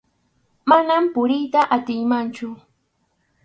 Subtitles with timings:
[0.69, 2.47] Manam puriyta atinmanchu.